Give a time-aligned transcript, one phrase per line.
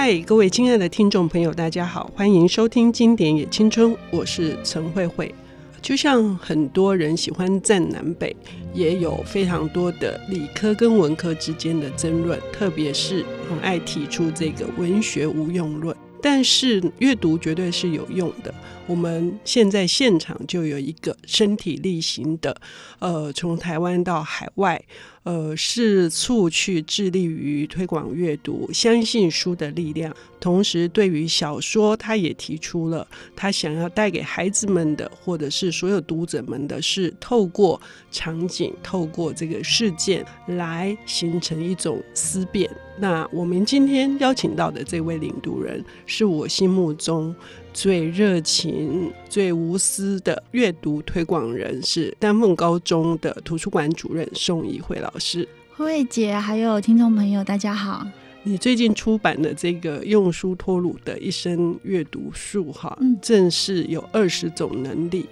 [0.00, 5.34] 嗨，各位亲爱的听众朋友，大家好，欢迎收听《经典也青春》，我是陈慧慧。
[5.82, 8.34] 就像很多人喜欢战南北，
[8.72, 15.94] 也有非常多的理科跟文科之间的争论，特别是很爱提出这个文学无用论。
[16.22, 18.54] 但是阅读绝对是有用的。
[18.86, 22.56] 我们现在现场就有一个身体力行的，
[23.00, 24.80] 呃，从台湾到海外。
[25.24, 30.14] 呃，四处去致力于推广阅读，相信书的力量。
[30.40, 37.78] 同时，对于小说，他也提出了他想要带给孩子们的，或者是所有读者们的是，透过
[38.10, 42.70] 场景，透过这个事件来形成一种思辨。
[42.98, 47.34] 那我们今天邀请到的这位领读人，是我心目中。
[47.72, 55.48] 最热情、最无私的阅读推广人是丹凤高中的图书馆主任宋怡慧老师。
[55.76, 58.06] 慧慧姐，还有听众朋友，大家好。
[58.42, 65.26] 你最近出版的这个《用书托鲁的一生阅读术》哈，嗯，正是有二十种能力。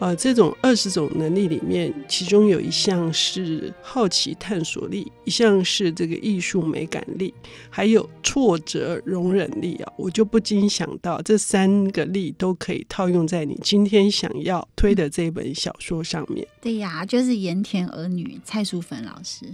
[0.00, 7.34] 呃，这种二十种能力里面，其中有一项是好奇探索力，一项是这个艺术美感力，
[7.68, 9.92] 还有挫折容忍力啊。
[9.98, 16.48] 我就不禁想到，这三个力都可以套用在你今天想要推的这本小说上面。
[16.62, 19.44] 对呀，就是《盐田儿女》，蔡淑芬老师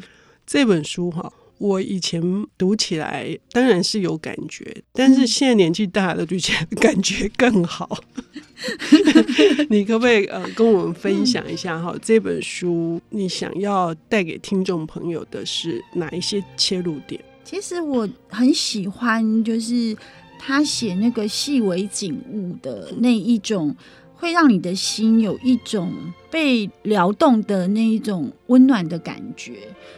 [0.46, 1.32] 这本书哈。
[1.58, 2.20] 我以前
[2.58, 7.98] 读起来当然是有感觉，但是现在年纪大了，就觉得感觉更好。
[9.68, 11.94] 你可不可以呃跟我们分享一下哈？
[12.02, 17.20] 这本书你想要带给听众朋友的是哪一些切入点？
[17.44, 19.96] 其实我很喜欢，就是
[20.38, 23.74] 他写那个细微景物的那一种。
[24.16, 25.92] 会让你的心有一种
[26.30, 29.52] 被撩动的那一种温暖的感觉，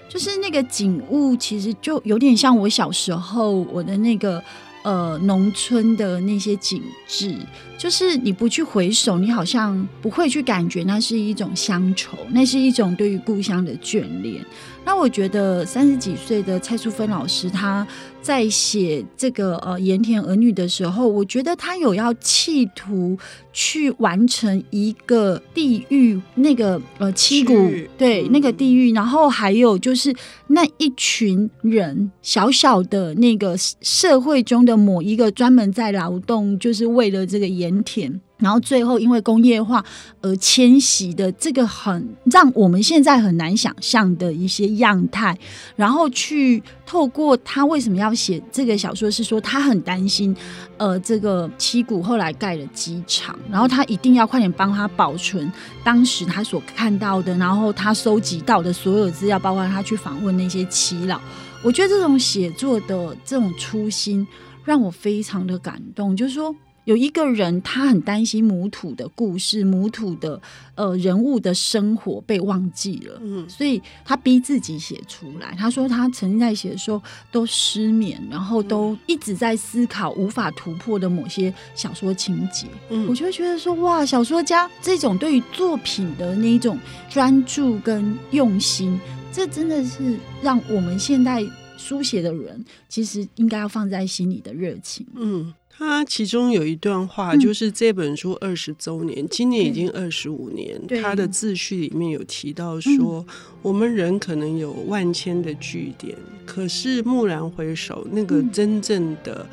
[0.09, 4.43] 就是那个景物，其实就有点像我小时候我的那个
[4.83, 7.35] 呃农村的那些景致，
[7.79, 14.45] 就是你不去回首，你好像不会去感觉那是一种乡愁，那是一种对于故乡的眷恋。
[14.89, 17.87] 那我觉得三十几岁的蔡淑芬老师，她
[18.23, 23.15] 在写这个呃盐田儿女的时候，我觉得她有要企图
[23.53, 27.53] 去完成一个地狱那个呃七股
[27.99, 30.11] 对那个地狱，然后还有就是
[30.47, 38.19] 那一群人小小的那个社会中的某一个专门在劳动，就是为了这个盐田。
[38.39, 39.85] 然后最后因为工业化
[40.23, 45.37] 而迁徙的这个很让我们现在很难想象的一些样态，
[45.77, 50.35] 然后去透过他为什么要写这个小说，是说他很担心，
[50.77, 61.21] 呃，这个七股后来盖了机场，然后他一定要快点帮他保存当时他所看到的，然后他收集到的所有资料，包括他去访问那些耆老。
[61.65, 64.25] 我觉得这种写作的这种初心
[64.65, 66.55] 让我非常的感动，就是说。
[66.89, 70.41] 有一个人，他很担心母土的故事、母土的
[70.75, 75.55] 呃人物的生活被忘记了，嗯，所以他逼自己写出来。
[75.55, 76.99] 他说他曾经在写的时候
[77.31, 82.67] 都失眠，然后都一直在思考无法突破的某些小说情节。
[82.89, 86.79] 嗯，我就会觉得说，哇，小说家这种对于作品的那一种
[87.11, 88.99] 专注跟用心，
[89.31, 91.45] 这真的是让我们现代
[91.77, 95.07] 书写的人其实应该要放在心里的热情。
[95.15, 95.53] 嗯。
[95.79, 100.77] 他其中有一段话，就是这本书二十周年，嗯、今年已经二十五年。
[101.01, 109.49] 他的自序里面有提到说，嗯、我们人可能有万千的据点，可是蓦然回首，那个真正的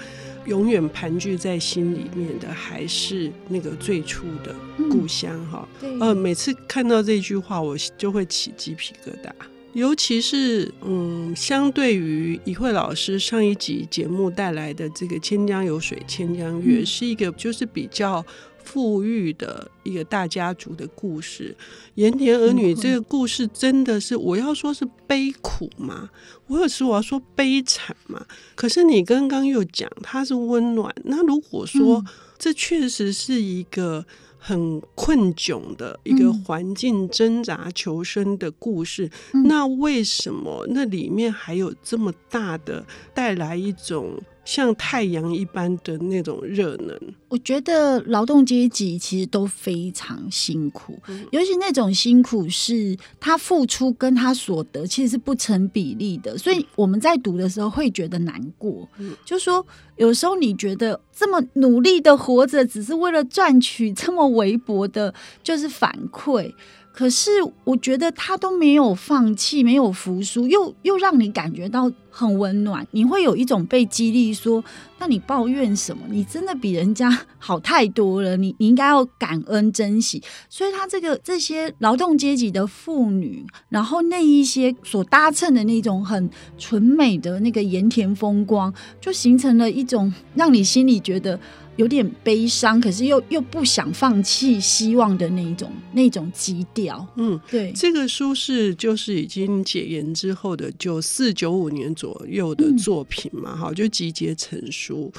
[0.48, 4.56] 永远盘踞在心里面的，还是那个最初的
[4.90, 5.40] 故乡。
[5.46, 9.32] 哈、嗯，呃，每次看到这句话，我就会起鸡皮疙瘩。
[9.76, 18.26] 尤其是，嗯，相对于怡慧老师上一集节目带来的这个“千江有水千江月”，嗯，是一个就是比较
[18.64, 21.54] 富裕的一个大家族的故事。
[21.96, 26.10] 盐田儿女这个故事真的是，我要说是悲苦吗？
[26.48, 28.26] 我有时我要说悲惨吗？
[28.56, 32.02] 可是你刚刚又讲它是温暖，那如果说
[32.40, 34.06] 这确实是一个。
[34.48, 39.10] 很困窘的一个环境，挣扎求生的故事。
[39.34, 44.14] 嗯，那为什么那里面还有这么大的带来一种？
[44.46, 46.98] 像太阳一般的那种热能，
[47.28, 58.88] 我觉得劳动阶级其实都非常辛苦，嗯、尤其那种辛苦是他付出跟他所得其实是不成比例的，所以我们在读的时候会觉得难过。
[59.00, 59.66] 嗯、就说
[59.98, 65.14] 有时候你觉得这么努力的活着，只是为了赚取这么微薄的，
[65.44, 66.54] 就是反馈。
[66.96, 67.30] 可是
[67.66, 72.88] 我觉得他都没有放弃，没有服输，又又让你感觉到很温暖。
[72.92, 74.64] 你会有一种被激励，说
[74.98, 76.04] ：“那你抱怨什么？
[76.10, 78.38] 你真的比人家好太多了。
[78.38, 91.38] 你你应该要感恩珍惜。”所以，他这个这些劳动阶级的妇女，然后那一些所搭乘的那种很纯美的那个盐田风光，就形成了一种让你心里觉得。
[91.78, 97.06] 有点悲伤，可是又又不想放弃希望的那一种那种基调。
[97.16, 105.12] 嗯，对，这个书是就是已经解严之后的，九四九五年左右的作品嘛，哈、嗯，就集结成书。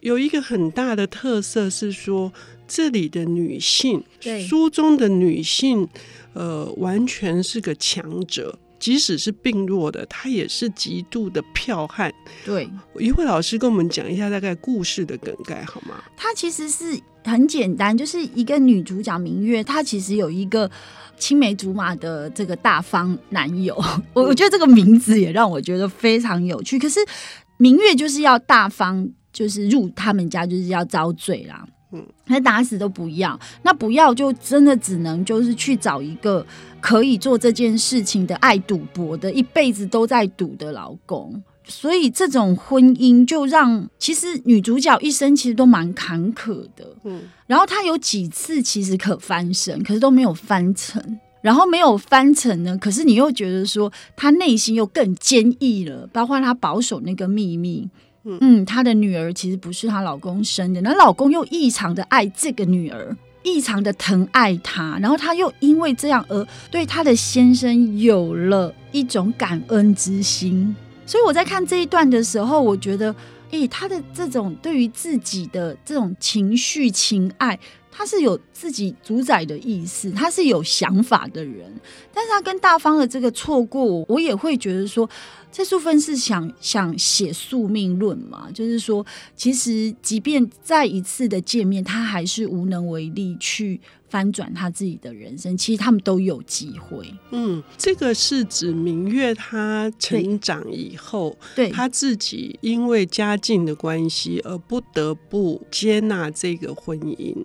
[0.00, 2.32] 有一个很大的特色是说，
[2.68, 5.88] 这里的女性，对书中的女性，
[6.34, 8.58] 呃，完全是个强者。
[8.82, 12.12] 即使是病弱的，他也是极度的剽悍。
[12.44, 12.68] 对，
[12.98, 16.02] 一慧老师跟我们讲一下大概故事的梗概好吗？
[16.16, 20.68] 她其实是很简单，就是一个女主角明月，她其实有一个
[21.16, 23.80] 青梅竹马的这个大方男友。
[24.14, 26.76] 我我觉得这个名字也让我觉得非常有趣。
[26.76, 26.98] 可是
[27.58, 31.64] 明月就是要大方，就是入他们家就是要遭罪啦。
[31.92, 36.44] 嗯，他打死都不要，那不要就真的只能就是去找一个
[36.80, 41.42] 可以做这件事情的爱赌博的，一辈子都在赌的老公。
[41.64, 46.96] 所以这种婚姻就让其实女主角一生其实都蛮坎坷的。
[47.04, 51.20] 嗯，然后她有几次其实可翻身，可是都没有翻成。
[51.40, 57.88] 然后没有翻成呢，可是你又觉得说她内心又更坚毅了，包括她保守那个秘密。
[58.24, 70.74] 嗯，她的女儿其实不是她老公生的，那老公又异常的爱这个女儿，异常的疼爱她，然后她又因为这样而对她的先生有了一种感恩之心。
[71.04, 73.14] 所以我在看这一段的时候，我觉得，
[73.50, 77.58] 诶，她的这种对于自己的这种情绪情爱，
[77.90, 81.74] 她是有自己主宰的意思，她是有想法的人。
[82.14, 85.10] 但是她跟大方的这个错过，我也会觉得说。
[85.52, 88.50] 这淑芬是想想写宿命论嘛？
[88.52, 89.04] 就是说，
[89.36, 93.78] 其实即便再一次的见面，他还是无能为力去
[94.08, 95.54] 翻转他自己的人生。
[95.54, 97.06] 其实他们都有机会。
[97.32, 107.36] 嗯，这个是指明月他成长以后，对他自己因为家境的关系而不得不接纳这个婚姻。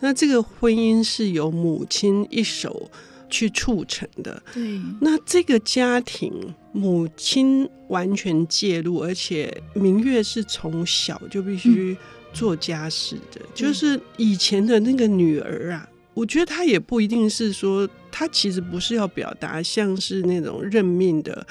[0.00, 2.90] 那这个婚姻是由母亲一手
[3.34, 4.42] 去促成的。
[4.52, 6.54] 对，那这个家庭。
[6.76, 11.96] 母亲完全介入，而且明月是从小就必须
[12.32, 13.40] 做家事的。
[13.40, 21.46] 嗯、就是以前的那个女儿啊，我觉得她也不一定是说，她其实不是要表达像是那种认命的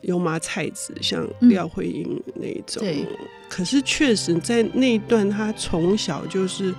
[0.00, 2.82] 油麻菜籽，像廖慧英那种。
[2.82, 3.06] 嗯、
[3.50, 6.74] 可是确实在那一段，她从小就是。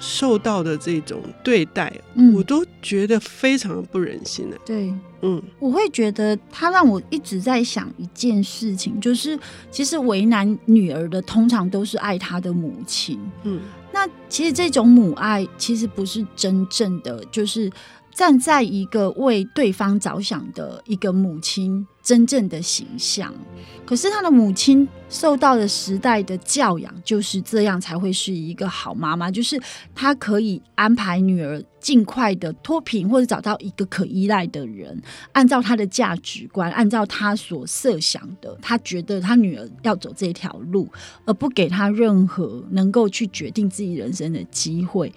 [0.00, 4.58] 受到的这种对待，嗯、我都觉得非常不忍心的。
[4.64, 9.38] 对，嗯，我会觉得他让我一直在想一件事情，就是
[9.70, 13.20] 其实为难女儿的，通常都是爱她的母亲。
[13.44, 13.60] 嗯，
[13.92, 17.70] 那其实这种母爱，其实不是真正的，就是。
[18.12, 23.32] 站在一个为对方着想的一个母亲真正的形象，
[23.86, 29.30] 可是他的母亲受到的时代的教养就是这样，才会是一个好妈妈。
[29.30, 29.56] 就是
[29.94, 40.88] 她可以安排女儿尽快的脱贫，或者找到一个可依赖的人，按照她的价值观，按照她所设想的，她觉得她女儿要走这条路，
[41.24, 45.12] 而不给她任何能够去决定自己人生的机会。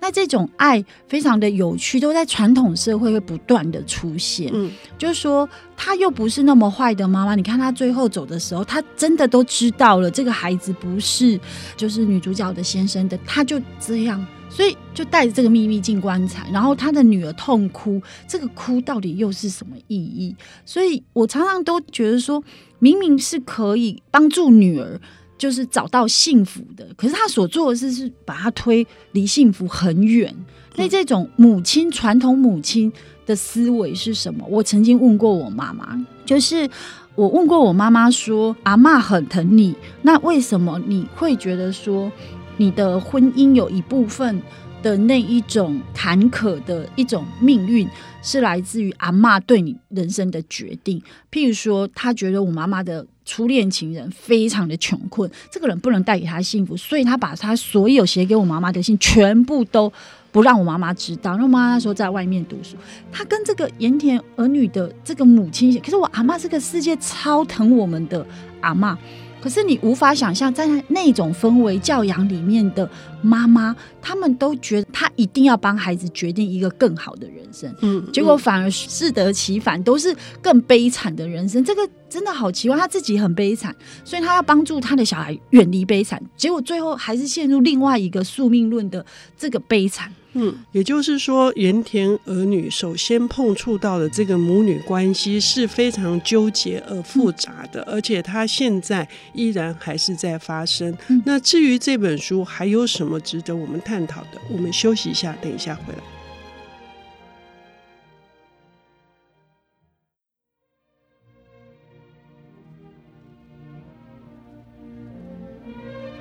[0.00, 4.50] 那这种爱非常的有趣，都在传统社会会不断的出现。
[4.54, 7.34] 嗯，就是说，她又不是那么坏的妈妈。
[7.34, 11.38] 你看她最后走的时候，她真的都知道了这个孩子不是
[11.76, 16.48] 就是女主角的先生的，她就这样，所以就带着这个秘密进棺材。
[16.52, 20.34] 然后她的女儿痛哭，这个哭到底又是什么意义？
[20.64, 22.42] 所以我常常都觉得说，
[22.78, 25.00] 明明是可以帮助女儿。
[25.38, 30.34] 就是找到幸福的，可是他所做的事是把他推离幸福很远。
[30.74, 32.92] 那这种母亲传统母亲
[33.24, 34.44] 的思维是什么？
[34.48, 36.68] 我曾经问过我妈妈，就是
[37.14, 42.10] 我问过我妈妈说：“阿妈很疼你，那为什么你会觉得说
[42.56, 44.40] 你的婚姻有一部分
[44.82, 47.88] 的那一种坎坷的一种命运
[48.22, 51.02] 是来自于阿妈对你人生的决定？
[51.30, 59.92] 譬如说，她觉得我妈妈的。”初恋情人非常的穷困，这个人不能带给他幸福，所以他把他所有写给我妈妈的信全部都
[60.32, 61.36] 不让我妈妈知道。
[61.36, 62.74] 那妈妈那时候在外面读书，
[63.12, 68.26] 他跟这个盐田儿女的这个母亲写，可是我阿妈这个世界超疼我们的
[68.62, 68.96] 阿妈，
[69.40, 72.88] 可是你无法想象，在那种氛围教养里面的
[73.22, 81.62] 妈妈，他们都觉得他一定要帮孩子决定一个更好的人生，嗯，结果反而适得其反，都是更悲惨的人生。
[81.64, 89.04] 这个真的好奇怪，他自己很悲惨，所以他要帮助他的小孩远离悲惨，结果最后还是陷入另外一个宿命论的
[89.36, 90.12] 这个悲惨。
[90.34, 100.96] 嗯，也就是说，盐田儿女首先碰触到的这个母女关系是非常纠结而复杂的，而且它现在依然还是在发生。
[101.24, 106.17] 那至于这本书还有什么值得我们探讨的，我们休息一下，等一下回来。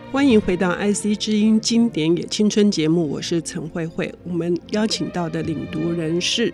[0.10, 4.12] 欢迎回到 IC 之音经典也青春节目，我是陈慧慧。
[4.24, 6.52] 我们邀请到的领读人是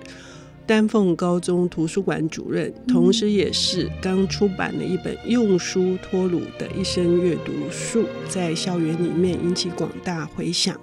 [0.66, 10.80] 丹凤高中图书馆主任，同时也是刚出版了一本《用书托鲁的一生阅读术》，在校园里面引起广大回响，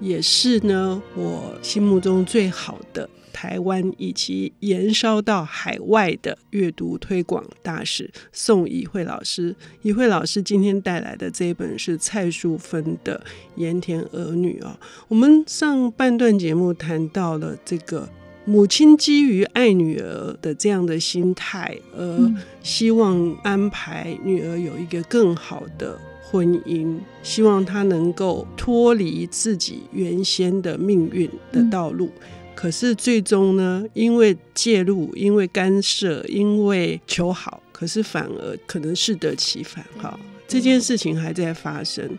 [0.00, 3.08] 也是呢我心目中最好的。
[3.32, 13.22] 台湾以及延烧到海外的阅读推广大使宋怡慧老师，怡慧老师今天带来的这一本是蔡淑芬的
[13.54, 14.78] 《盐田儿女》啊。
[15.08, 18.06] 我们上半段节目谈到了这个
[18.44, 22.32] 母亲基于爱女儿的这样的心态，而
[22.62, 32.10] 希望安排女儿有一个更好的婚姻，希望她能够脱离自己原先的命运的道路。
[32.54, 39.84] 可是最终呢，因为介入，因为干涉，因为求好，可是反而可能适得其反。
[39.96, 42.10] 哈，这件事情还在发生。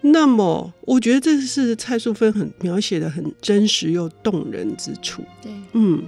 [0.00, 5.22] 那么，我觉得这是蔡淑芬很描写的很真实又动人之处。
[5.42, 6.02] 对，嗯，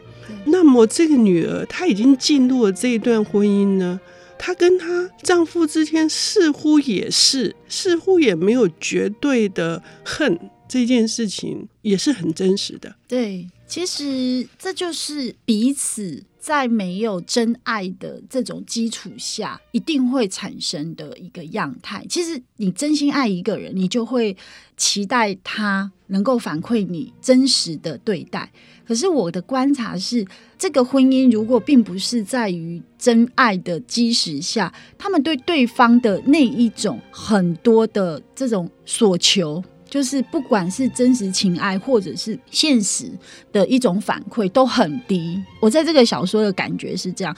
[0.47, 4.01] 那么这个女儿她已经进入了这一段婚姻呢，
[4.39, 10.39] 她跟她丈夫之间似乎也是，似乎也没有绝对的恨。
[10.69, 12.95] 这件事情也是很真实的。
[13.09, 13.49] 对。
[13.67, 22.05] 其实这就是彼此在没有真爱的这种基础下，一定会产生的一个样态。
[22.09, 24.35] 其实你真心爱一个人，你就会
[24.77, 28.51] 期待他能够反馈你真实的对待。
[28.87, 30.27] 可是我的观察是，
[30.59, 39.63] 这个婚姻如果并不是在于真爱的基石下，他们对对方的那一种很多的这种所求。
[39.91, 43.11] 就是不管是真实情爱，或者是现实
[43.53, 45.43] 的一种反馈，都很低。
[45.61, 47.37] 我在这个小说的感觉是这样：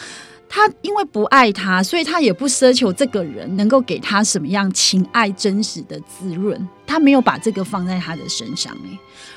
[0.49, 8.77] 他因为不爱他，所以他也不奢求这个人能够给他什么样情爱真实的滋润，他没有把这个放在他的身上。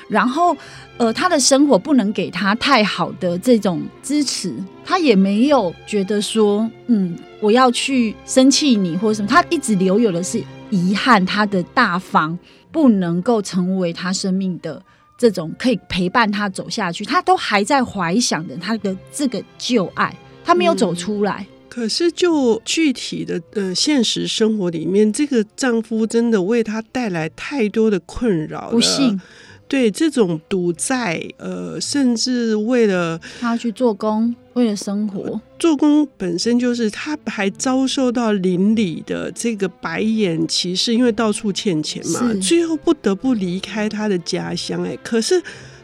[0.08, 0.56] 然后，
[0.98, 4.54] 呃，他的生活不能给他太好的这种支持，
[4.84, 9.26] 他也没有觉得说，嗯，我要去生气你或者什么。
[9.26, 12.38] 他一直留有的是遗憾，他的大方。
[12.76, 14.82] 不能够成为他生命的
[15.16, 20.14] 这种可以陪伴他走下去，他都还在怀想着他的这个旧爱，
[20.44, 21.46] 他没有走出来。
[21.48, 29.18] 嗯，可是就具体的呃现实生活里面，这个丈夫真的为她带来太多的困扰，不幸。
[29.66, 44.82] 对这种赌债，呃，甚至为了他去做工，为了生活，做工本身就是他还遭受到邻里的这个白眼歧视，因为到处欠钱嘛，最后不得不离开他的家乡。
[44.82, 45.42] 哎，可是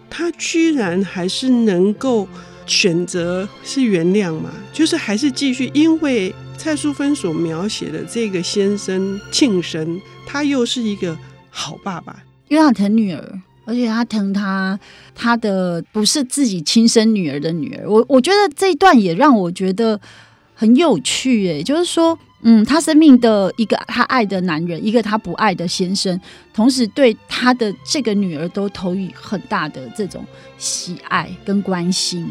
[0.08, 2.26] 他居然还是能够
[2.64, 11.14] 选择是原谅嘛，就是还是继续，因为蔡淑芬所描写的这个先生庆生，他又是一个
[11.50, 13.42] 好爸爸，因为他疼女儿。
[13.64, 14.78] 而且他疼他，
[15.14, 17.88] 他的不是自己亲生女儿的女儿。
[17.88, 20.00] 我我觉得这一段也让我觉得
[20.54, 26.20] 很有趣，诶，就是说，嗯，他生命的一个他爱的男人，一个他不爱的先生，
[26.52, 30.24] 同时对他的这个女儿都投以很大的这种
[30.58, 32.26] 喜爱跟关心。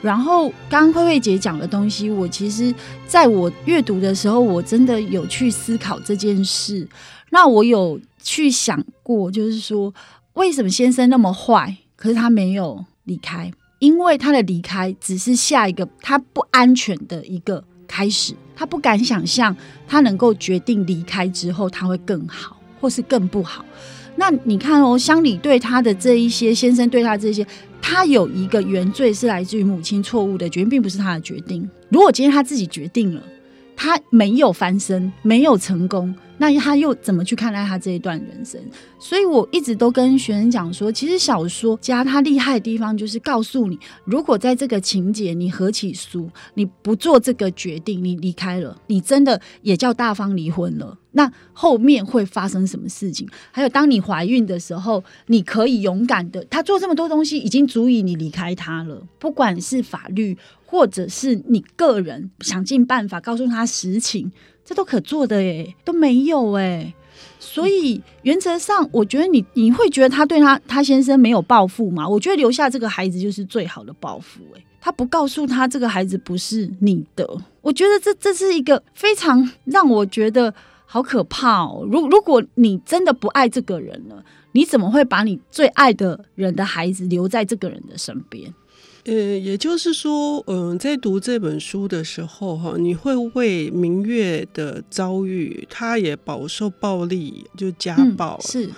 [0.00, 2.74] 然后，刚刚慧慧姐讲的东西，我其实
[3.06, 6.88] 在我阅读的时候，我真的有去思考这件事。
[7.28, 9.92] 那我有去想过，就是说。
[10.34, 11.76] 为什么先生那么坏？
[11.96, 18.34] 可是他没有离开，因为他的离开只是下一个他不安全的一个开始。
[18.54, 19.56] 他不敢想象
[19.88, 23.64] 他能够决定离开之后他会更好，或是更不好。
[24.14, 27.46] 那你看哦，乡里对他的这一些，先生对他这些，
[27.80, 31.68] 他有一个原罪是来自于母亲错误的决定，并不是他的决定。
[31.88, 33.22] 如果今天他自己决定了，
[33.74, 36.14] 他没有翻身，没有成功。
[36.42, 38.60] 那他又怎么去看待他这一段人生？
[38.98, 50.98] 所以我一直都跟学生讲说，其实小说家他厉害的地方就是告诉你，如果在这个情节你合起书，你不做这个决定，你离开了，你真的也叫大方离婚了。
[51.12, 53.28] 那后面会发生什么事情？
[53.52, 59.00] 还有，当你怀孕的时候，你可以勇敢的，他做这么多东西，已经足以你离开他了。
[59.20, 64.32] 不管是法律，或者是你个人，想尽办法告诉他实情，
[64.64, 66.94] 这都可做的耶，都没有哎。
[67.38, 72.08] 所以原则上，我觉得你你会觉得他对他他先生没有报复吗？
[72.08, 74.64] 我觉得留下这个孩子就是最好的报复哎。
[74.80, 77.28] 他不告诉他这个孩子不是你的，
[77.60, 80.52] 我觉得这这是一个非常让我觉得。
[80.84, 81.88] 好可怕哦！
[81.90, 88.52] 如如果你真的不爱这个人了，你怎么会把你最爱的人的孩子留在这个人的身边？
[89.04, 98.70] 呃，也就是说，嗯、呃，在读这本书的时候，哈，你会为明月的遭遇，他也饱受暴力，就家暴，嗯、是，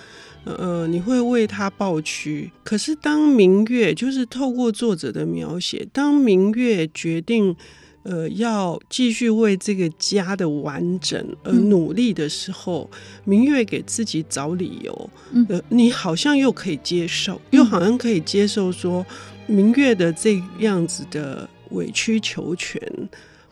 [0.45, 2.51] 呃，你会为他抱屈。
[2.63, 7.55] 可是，当明月就是透过作者的描写，当明月决定。
[8.07, 15.09] 呃，要继续为这个家的完整而努力的时候，嗯、明月给自己找理由，
[15.49, 19.03] 呃，你好像又可以接受，又好像可以接受说，
[19.47, 22.81] 明月的这样子的委曲求全。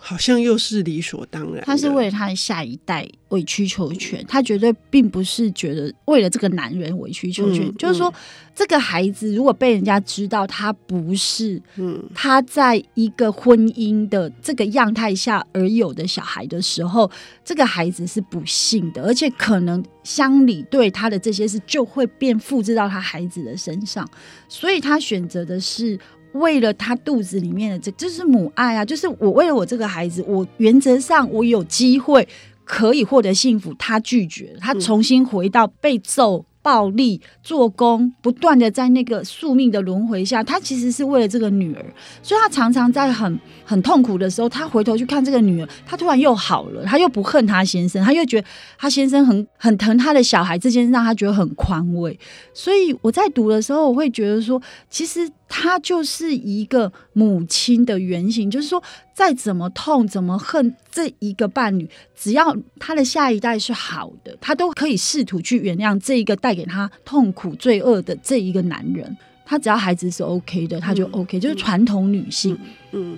[0.06, 1.64] 好像又是理所当然。
[1.64, 7.66] 他是为了他的下一代委曲求全，他绝对并不是觉得为了这个男人委曲求全。
[7.66, 8.14] 嗯、就是说，
[8.54, 17.10] 这个孩子如果被人家知道他不是，嗯，他在一个婚姻的这个样态下而有的小孩的时候，
[17.46, 24.06] 这个孩子是不幸的，而且可能乡里对他的这些事就会变复制到他孩子的身上，
[24.50, 25.98] 所以他选择的是。
[26.34, 28.86] 为了他肚子里面的这，就是母爱啊！
[28.86, 32.28] 就是我为了我这个孩子，我原则上我有机会
[32.64, 36.46] 可以获得幸福，他拒绝，他重新回到被揍。
[36.64, 41.86] 暴力做工，不断的在那个宿命的轮回下，他其实是为了这个女儿，
[42.22, 48.48] 所以他常常在很很痛苦的时候，他回头去看这个女儿，他突然又好了，他又不恨他先生，他又觉得
[48.78, 52.18] 他先生很很疼他的小孩，这件事让他觉得很宽慰。
[52.54, 58.82] 所以我在读的时候，我会觉得说，其实他就是一个母亲的原型，就是说。
[59.16, 69.16] 再怎么痛，怎么恨这一个伴侣，只要他的下一代是好的，他都可以试图去原谅这一个带给他痛苦、罪恶的这一个男人。
[69.46, 72.58] 他只要孩子是 OK 的，他就 OK，、嗯、就是传统女性。
[72.60, 72.70] 嗯。
[72.94, 73.18] 嗯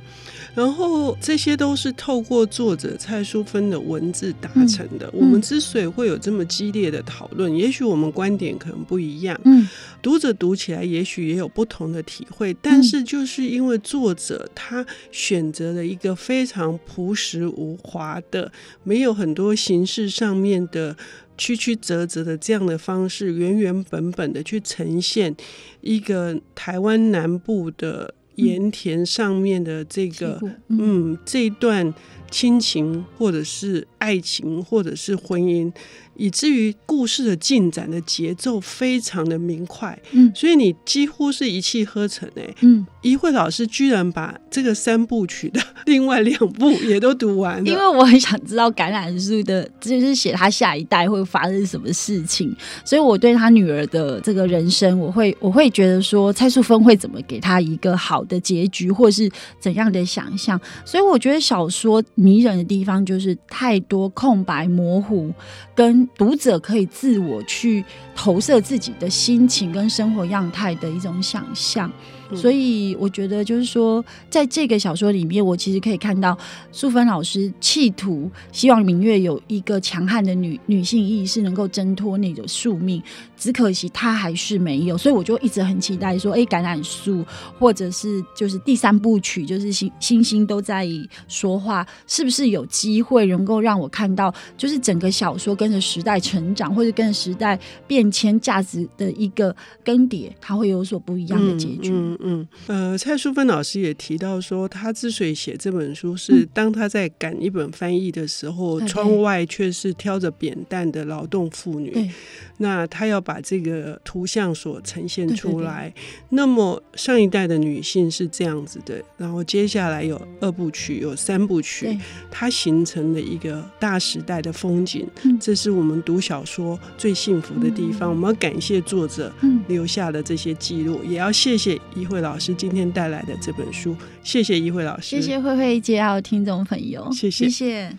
[0.55, 5.09] 然后这些都是透过作者蔡淑芬的文字达成的。
[5.11, 9.67] 我们之所以会有这么激烈的讨论，也许我们观点可能不一样，嗯，
[10.01, 12.55] 读者读起来也许也有不同的体会。
[12.61, 18.49] 但是就是因为作者他选择了一个非常朴实无华的，
[18.83, 20.95] 没有很多形式上面的
[21.37, 25.35] 曲曲折折的这样的方式，原原本本的去呈现
[25.81, 28.13] 一个台湾南部的。
[28.35, 31.93] 盐田上面的这个，嗯，嗯，这一段
[32.29, 35.71] 亲情，或者是爱情，或者是婚姻。
[36.15, 65.33] 以至于故事的进展的节奏非常的明快，嗯，所以你几乎是一气呵成哎，嗯，一慧老师居然把这个三部曲的另外两部也都读完了，因为我很想知道橄榄树的，就是写他下一代会发生什么事情，所以我对他女儿的这个人生，我会我会觉得说蔡淑芬会怎么给他一个好的结局，或是怎样的想象，所以我觉得小说迷人的地方就是太多空白模糊
[65.75, 66.04] 跟。
[66.15, 67.83] 读者可以自我去
[68.15, 71.91] 投射自己的心情跟生活样态的一种想象。
[72.33, 76.37] 所以我觉得，就是说，在这个小说里面，我其实可以看到
[76.71, 83.01] 淑芬老师企图希望明月有一个强悍的女女性意识，能够挣脱那个宿命。
[83.37, 87.23] 只可惜她还是没有，所以我就一直很期待说，哎，橄榄树，
[87.59, 90.87] 或者是就是第三部曲，就是星星星都在
[91.27, 101.91] 说话，是不是有机会能够让我看到，就是整个小说跟着时代成长，或者跟着时代变迁价值的一个更迭，它会有所不一样的结局。
[101.91, 112.11] 嗯嗯嗯，呃，蔡淑芬老师也提到说，他之所以写这本书，是当他在赶一本翻译的时候，嗯、窗外却是挑着扁担的劳动妇女。
[112.57, 115.89] 那他要把这个图像所呈现出来。
[115.89, 121.95] 对对对，那么上一代的女性是这样子的，然后接下来有二部曲，有三部曲，
[122.31, 125.07] 它形成了一个大时代的风景。
[125.23, 128.09] 嗯、这是我们读小说最幸福的地方。
[128.09, 129.31] 嗯、我们要感谢作者
[129.67, 133.95] 留下的这些记录，嗯、也要谢谢慧老师今天带来的这本书。
[134.23, 137.97] 谢谢一慧老师，谢谢慧慧姐，还有听众朋友，谢谢，谢谢。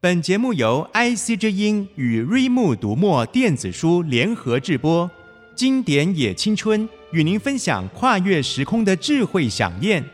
[0.00, 5.08] 本节目由 IC 之音与瑞木读墨电子书联合制播，
[5.56, 10.04] 《经典也青春》与您分享跨越时空的智慧想念。